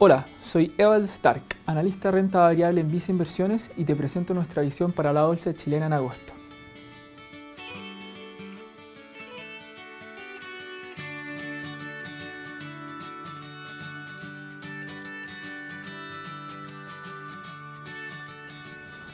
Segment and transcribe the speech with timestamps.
[0.00, 4.62] Hola, soy Eval Stark, analista de renta variable en Visa Inversiones y te presento nuestra
[4.62, 6.34] visión para la bolsa chilena en agosto.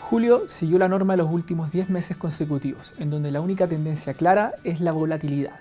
[0.01, 4.13] Julio siguió la norma de los últimos 10 meses consecutivos, en donde la única tendencia
[4.13, 5.61] clara es la volatilidad.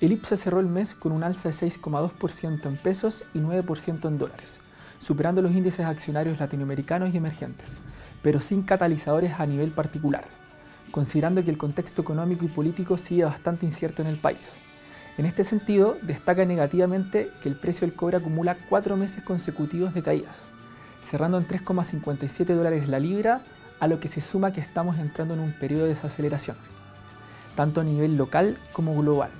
[0.00, 4.16] El IPSA cerró el mes con un alza de 6,2% en pesos y 9% en
[4.16, 4.60] dólares,
[5.00, 7.78] superando los índices accionarios latinoamericanos y emergentes,
[8.22, 10.24] pero sin catalizadores a nivel particular,
[10.92, 14.52] considerando que el contexto económico y político sigue bastante incierto en el país.
[15.16, 20.02] En este sentido, destaca negativamente que el precio del cobre acumula cuatro meses consecutivos de
[20.04, 20.44] caídas,
[21.04, 23.40] cerrando en 3,57 dólares la libra
[23.80, 26.56] a lo que se suma que estamos entrando en un periodo de desaceleración,
[27.56, 29.30] tanto a nivel local como global.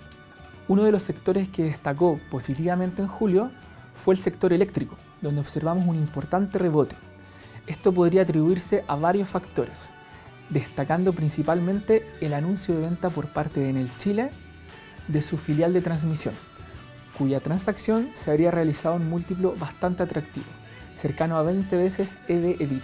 [0.68, 3.50] Uno de los sectores que destacó positivamente en julio
[3.94, 6.94] fue el sector eléctrico, donde observamos un importante rebote.
[7.66, 9.82] Esto podría atribuirse a varios factores,
[10.50, 14.30] destacando principalmente el anuncio de venta por parte de Enel Chile
[15.08, 16.34] de su filial de transmisión,
[17.16, 20.46] cuya transacción se habría realizado en múltiplo bastante atractivo,
[20.96, 22.82] cercano a 20 veces EV-EBIT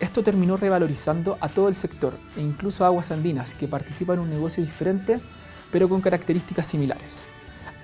[0.00, 4.20] esto terminó revalorizando a todo el sector e incluso a Aguas Andinas, que participa en
[4.20, 5.18] un negocio diferente
[5.72, 7.24] pero con características similares.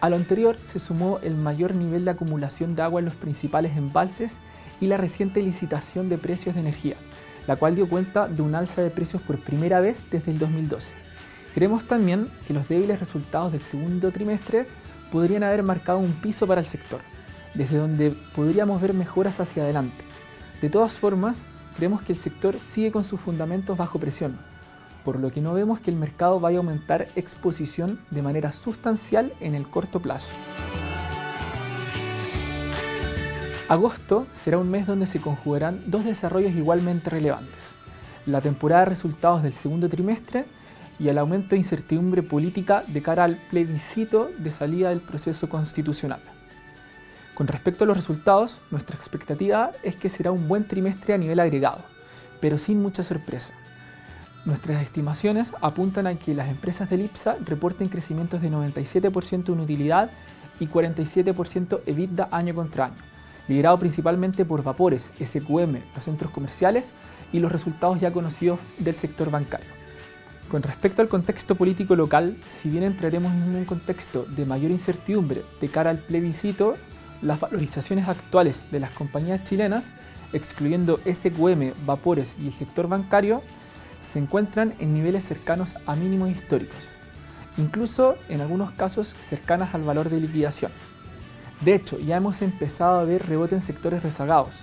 [0.00, 3.76] A lo anterior se sumó el mayor nivel de acumulación de agua en los principales
[3.76, 4.36] embalses
[4.80, 6.96] y la reciente licitación de precios de energía,
[7.46, 10.92] la cual dio cuenta de un alza de precios por primera vez desde el 2012.
[11.54, 14.66] Creemos también que los débiles resultados del segundo trimestre
[15.12, 17.00] podrían haber marcado un piso para el sector,
[17.54, 20.04] desde donde podríamos ver mejoras hacia adelante.
[20.60, 21.38] De todas formas,
[21.76, 24.36] creemos que el sector sigue con sus fundamentos bajo presión,
[25.04, 29.32] por lo que no vemos que el mercado vaya a aumentar exposición de manera sustancial
[29.40, 30.32] en el corto plazo.
[33.68, 37.64] Agosto será un mes donde se conjugarán dos desarrollos igualmente relevantes,
[38.26, 40.44] la temporada de resultados del segundo trimestre
[40.98, 46.20] y el aumento de incertidumbre política de cara al plebiscito de salida del proceso constitucional.
[47.34, 51.40] Con respecto a los resultados, nuestra expectativa es que será un buen trimestre a nivel
[51.40, 51.80] agregado,
[52.40, 53.54] pero sin mucha sorpresa.
[54.44, 60.10] Nuestras estimaciones apuntan a que las empresas del IPSA reporten crecimientos de 97% en utilidad
[60.60, 62.94] y 47% EBITDA año contra año,
[63.48, 66.92] liderado principalmente por Vapores, SQM, los centros comerciales
[67.32, 69.66] y los resultados ya conocidos del sector bancario.
[70.50, 75.42] Con respecto al contexto político local, si bien entraremos en un contexto de mayor incertidumbre
[75.58, 76.76] de cara al plebiscito,
[77.22, 79.94] las valorizaciones actuales de las compañías chilenas,
[80.34, 83.42] excluyendo SQM, Vapores y el sector bancario,
[84.14, 86.90] se encuentran en niveles cercanos a mínimos históricos,
[87.56, 90.70] incluso en algunos casos cercanas al valor de liquidación.
[91.62, 94.62] De hecho, ya hemos empezado a ver rebote en sectores rezagados,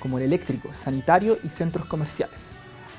[0.00, 2.46] como el eléctrico, sanitario y centros comerciales,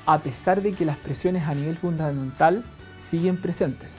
[0.06, 2.62] a pesar de que las presiones a nivel fundamental
[3.10, 3.96] siguen presentes.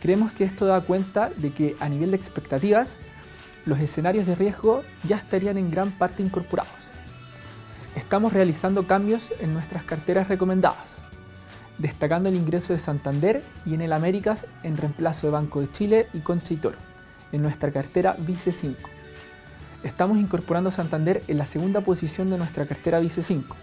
[0.00, 2.98] Creemos que esto da cuenta de que a nivel de expectativas,
[3.66, 6.70] los escenarios de riesgo ya estarían en gran parte incorporados.
[7.96, 10.98] Estamos realizando cambios en nuestras carteras recomendadas,
[11.78, 16.06] destacando el ingreso de Santander y en el Américas en reemplazo de Banco de Chile
[16.12, 16.78] y Concha y Toro,
[17.32, 18.78] en nuestra cartera Vice 5.
[19.82, 23.56] Estamos incorporando Santander en la segunda posición de nuestra cartera Vice 5,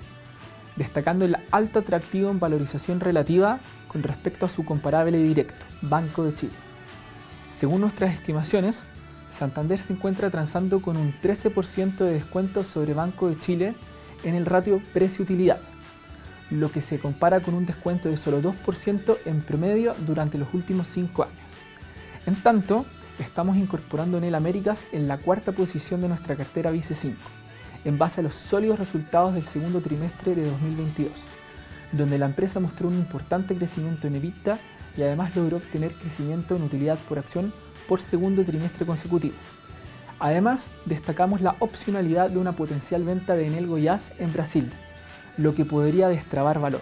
[0.75, 6.35] destacando el alto atractivo en valorización relativa con respecto a su comparable directo, Banco de
[6.35, 6.53] Chile.
[7.57, 8.83] Según nuestras estimaciones,
[9.37, 13.73] Santander se encuentra transando con un 13% de descuento sobre Banco de Chile
[14.23, 15.59] en el ratio precio-utilidad,
[16.51, 20.87] lo que se compara con un descuento de solo 2% en promedio durante los últimos
[20.87, 21.35] 5 años.
[22.25, 22.85] En tanto,
[23.19, 27.17] estamos incorporando en el Américas en la cuarta posición de nuestra cartera Vice 5,
[27.85, 31.11] en base a los sólidos resultados del segundo trimestre de 2022,
[31.93, 34.59] donde la empresa mostró un importante crecimiento en EBITDA
[34.97, 37.53] y además logró obtener crecimiento en utilidad por acción
[37.87, 39.35] por segundo trimestre consecutivo.
[40.19, 44.71] Además, destacamos la opcionalidad de una potencial venta de Enel Goiás en Brasil,
[45.37, 46.81] lo que podría destrabar valor.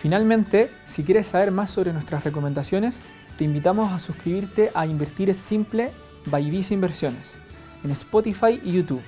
[0.00, 2.98] Finalmente, si quieres saber más sobre nuestras recomendaciones,
[3.38, 5.90] te invitamos a suscribirte a Invertir es Simple
[6.26, 7.38] by Visa Inversiones
[7.84, 9.02] en Spotify y YouTube.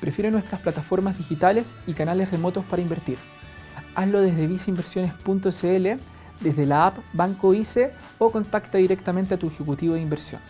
[0.00, 3.18] Prefiere nuestras plataformas digitales y canales remotos para invertir.
[3.94, 6.00] Hazlo desde visainversiones.cl
[6.40, 10.40] desde la app Banco ICE o contacta directamente a tu ejecutivo de inversión.